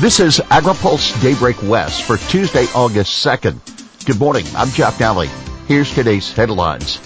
[0.00, 4.06] This is AgriPulse Daybreak West for Tuesday, August 2nd.
[4.06, 4.46] Good morning.
[4.56, 5.28] I'm Jeff Nalley.
[5.68, 6.96] Here's today's headlines.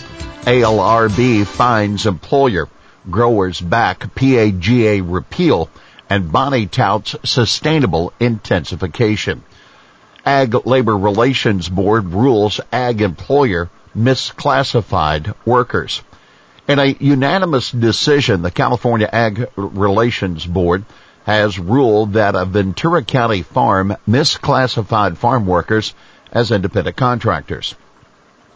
[0.43, 2.69] ALRB finds employer,
[3.11, 5.71] growers back PAGA repeal,
[6.09, 9.43] and Bonnie touts sustainable intensification.
[10.25, 16.01] Ag Labor Relations Board rules ag employer misclassified workers.
[16.69, 20.85] In a unanimous decision, the California Ag Relations Board
[21.25, 25.95] has ruled that a Ventura County farm misclassified farm workers
[26.33, 27.75] as independent contractors.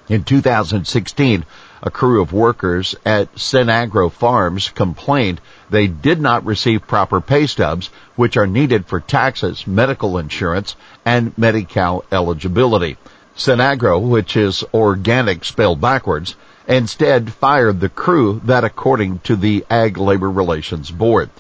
[0.09, 1.45] In 2016,
[1.83, 7.91] a crew of workers at Cinagro Farms complained they did not receive proper pay stubs,
[8.17, 12.97] which are needed for taxes, medical insurance, and Medi-Cal eligibility.
[13.37, 16.35] Cinagro, which is organic spelled backwards,
[16.67, 21.31] instead fired the crew that according to the Ag Labor Relations Board.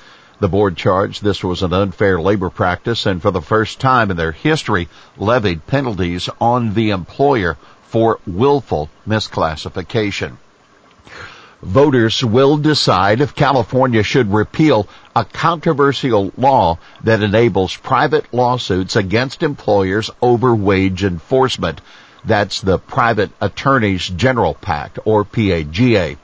[0.40, 4.16] The board charged this was an unfair labor practice and for the first time in
[4.16, 7.56] their history levied penalties on the employer
[7.88, 10.36] for willful misclassification.
[11.62, 19.42] Voters will decide if California should repeal a controversial law that enables private lawsuits against
[19.42, 21.80] employers over wage enforcement.
[22.24, 26.16] That's the Private Attorneys General Pact, or PAGA.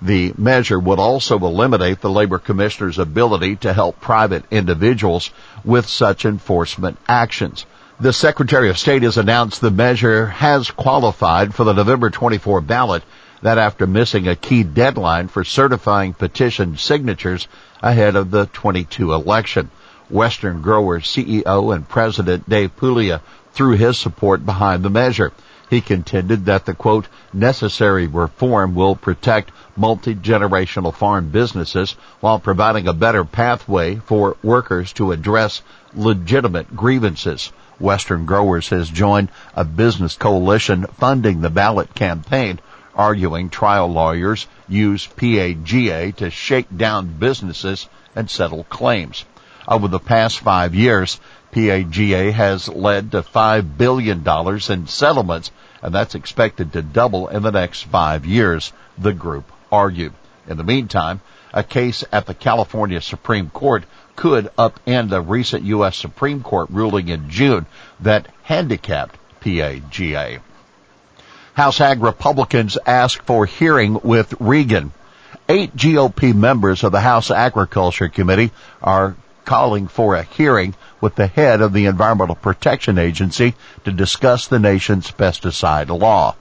[0.00, 5.30] The measure would also eliminate the labor commissioner's ability to help private individuals
[5.64, 7.66] with such enforcement actions.
[8.00, 13.02] The Secretary of State has announced the measure has qualified for the November 24 ballot
[13.42, 17.48] that after missing a key deadline for certifying petition signatures
[17.82, 19.70] ahead of the 22 election.
[20.10, 23.20] Western Growers CEO and President Dave Puglia
[23.52, 25.32] threw his support behind the measure.
[25.70, 32.94] He contended that the quote, necessary reform will protect multi-generational farm businesses while providing a
[32.94, 35.60] better pathway for workers to address
[35.94, 37.52] legitimate grievances.
[37.78, 42.60] Western Growers has joined a business coalition funding the ballot campaign,
[42.94, 47.86] arguing trial lawyers use PAGA to shake down businesses
[48.16, 49.24] and settle claims.
[49.68, 51.20] Over the past five years,
[51.52, 54.24] PAGA has led to $5 billion
[54.68, 55.50] in settlements,
[55.82, 60.12] and that's expected to double in the next five years, the group argued.
[60.46, 61.20] In the meantime,
[61.52, 63.84] a case at the California Supreme Court
[64.16, 65.96] could upend a recent U.S.
[65.96, 67.66] Supreme Court ruling in June
[68.00, 70.42] that handicapped PAGA.
[71.54, 74.92] House Ag Republicans ask for hearing with Regan.
[75.48, 78.50] Eight GOP members of the House Agriculture Committee
[78.82, 83.54] are calling for a hearing with the head of the Environmental Protection Agency
[83.84, 86.34] to discuss the nation's pesticide law.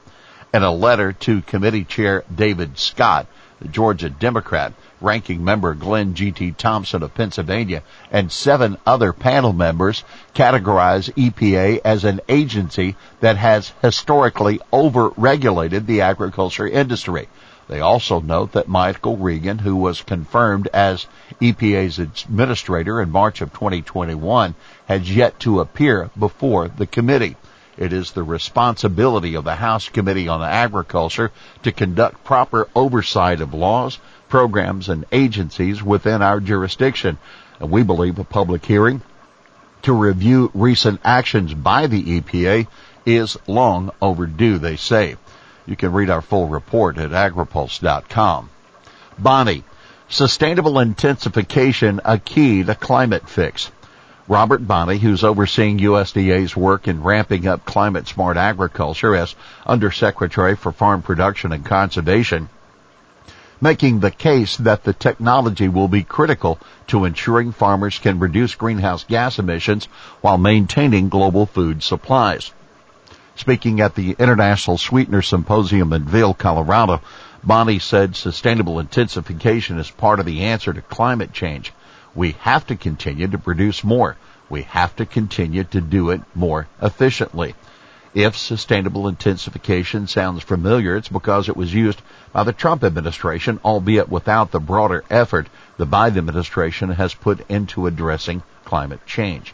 [0.54, 3.28] In a letter to committee chair David Scott,
[3.60, 6.52] the Georgia Democrat, ranking member Glenn G.T.
[6.54, 10.04] Thompson of Pennsylvania, and seven other panel members
[10.34, 17.28] categorize EPA as an agency that has historically over-regulated the agriculture industry.
[17.68, 21.06] They also note that Michael Regan, who was confirmed as
[21.42, 24.56] EPA's administrator in March of 2021,
[24.88, 27.36] has yet to appear before the committee.
[27.78, 31.32] It is the responsibility of the House Committee on Agriculture
[31.64, 34.00] to conduct proper oversight of laws,
[34.30, 37.18] programs, and agencies within our jurisdiction.
[37.60, 39.02] And we believe a public hearing
[39.84, 42.68] to review recent actions by the EPA
[43.06, 45.18] is long overdue, they say.
[45.68, 48.50] You can read our full report at agripulse.com.
[49.20, 49.64] Bonnie,
[50.08, 53.70] sustainable intensification a key to climate fix.
[54.30, 59.36] Robert Bonnie, who's overseeing USDA's work in ramping up climate smart agriculture as
[59.66, 62.50] Undersecretary for Farm Production and Conservation,
[63.60, 69.04] making the case that the technology will be critical to ensuring farmers can reduce greenhouse
[69.04, 69.86] gas emissions
[70.22, 72.52] while maintaining global food supplies.
[73.38, 77.02] Speaking at the International Sweetener Symposium in Vail, Colorado,
[77.44, 81.72] Bonnie said sustainable intensification is part of the answer to climate change.
[82.16, 84.18] We have to continue to produce more.
[84.50, 87.54] We have to continue to do it more efficiently.
[88.16, 92.02] If sustainable intensification sounds familiar, it's because it was used
[92.34, 95.48] by the Trump administration, albeit without the broader effort
[95.78, 99.54] the Biden administration has put into addressing climate change.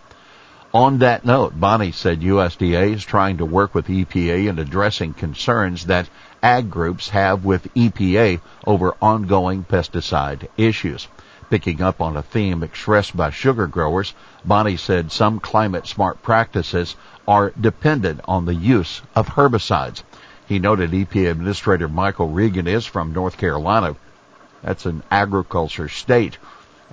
[0.76, 5.86] On that note, Bonnie said USDA is trying to work with EPA in addressing concerns
[5.86, 6.10] that
[6.42, 11.08] ag groups have with EPA over ongoing pesticide issues.
[11.52, 16.96] Picking up on a theme expressed by sugar growers, Bonnie said some climate smart practices
[17.28, 20.02] are dependent on the use of herbicides.
[20.48, 23.96] He noted EPA Administrator Michael Regan is from North Carolina.
[24.64, 26.40] That's an agriculture state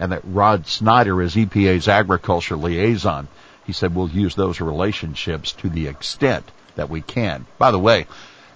[0.00, 3.28] and that Rod Snyder is EPA's agriculture liaison.
[3.66, 7.46] He said we'll use those relationships to the extent that we can.
[7.58, 8.06] By the way,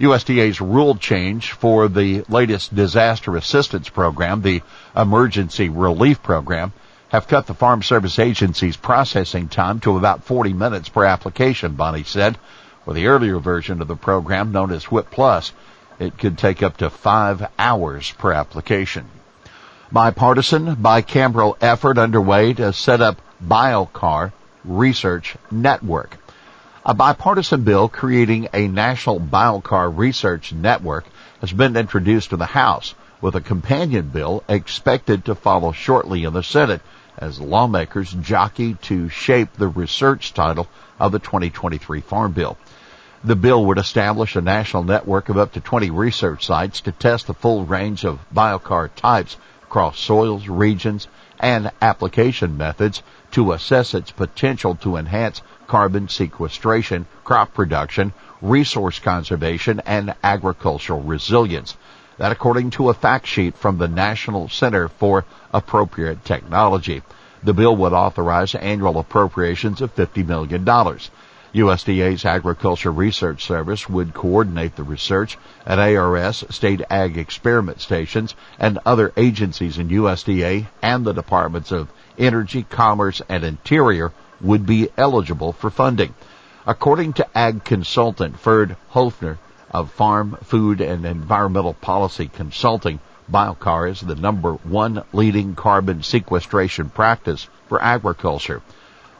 [0.01, 4.63] USDA's rule change for the latest disaster assistance program, the
[4.97, 6.73] emergency relief program,
[7.11, 12.03] have cut the Farm Service Agency's processing time to about 40 minutes per application, Bonnie
[12.03, 12.37] said.
[12.85, 15.53] For the earlier version of the program, known as WHIP Plus,
[15.99, 19.07] it could take up to five hours per application.
[19.93, 24.33] Bipartisan, bicameral effort underway to set up Biochar
[24.65, 26.17] Research Network.
[26.87, 31.05] A bipartisan bill creating a national biochar research network
[31.41, 36.33] has been introduced to the House, with a companion bill expected to follow shortly in
[36.33, 36.83] the Senate
[37.17, 40.67] as lawmakers jockey to shape the research title
[40.99, 42.59] of the 2023 Farm Bill.
[43.23, 47.27] The bill would establish a national network of up to 20 research sites to test
[47.27, 51.09] the full range of biochar types across soils, regions,
[51.41, 53.03] and application methods
[53.33, 61.77] to assess its potential to enhance carbon sequestration, crop production, resource conservation, and agricultural resilience.
[62.19, 67.03] That according to a fact sheet from the National Center for Appropriate Technology.
[67.43, 70.65] The bill would authorize annual appropriations of $50 million.
[71.55, 78.81] USDA's Agriculture Research Service would coordinate the research at ARS, state ag experiment stations, and
[78.85, 85.53] other agencies in USDA and the Departments of Energy, Commerce, and Interior would be eligible
[85.53, 86.13] for funding.
[86.67, 89.39] According to ag consultant Ferd Hoefner
[89.71, 92.99] of Farm, Food, and Environmental Policy Consulting,
[93.31, 98.61] Biochar is the number one leading carbon sequestration practice for agriculture.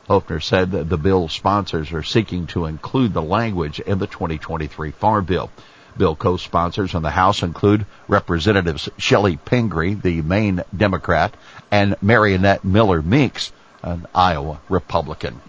[0.09, 4.91] Hoefner said that the bill's sponsors are seeking to include the language in the 2023
[4.91, 5.51] Farm Bill.
[5.97, 11.35] Bill co-sponsors in the House include Representatives Chellie Pingree, the Maine Democrat,
[11.71, 13.53] and Mariannette Miller Meeks,
[13.83, 15.41] an Iowa Republican.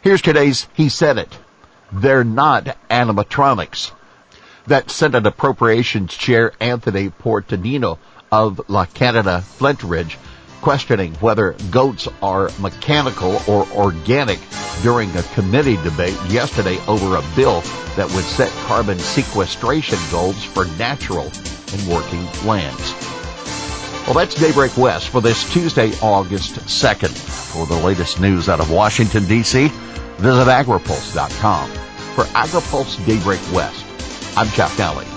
[0.00, 1.38] Here's today's He Said It.
[1.92, 3.92] They're not animatronics.
[4.66, 7.98] That Senate Appropriations Chair Anthony Portantino
[8.30, 10.16] of La Canada Flintridge
[10.60, 14.38] questioning whether goats are mechanical or organic
[14.82, 17.60] during a committee debate yesterday over a bill
[17.96, 21.30] that would set carbon sequestration goals for natural
[21.72, 22.94] and working lands.
[24.06, 27.16] Well, that's Daybreak West for this Tuesday, August 2nd.
[27.52, 31.70] For the latest news out of Washington, D.C., visit agripulse.com.
[32.14, 33.84] For AgriPulse Daybreak West,
[34.36, 35.07] I'm Jeff Nalley.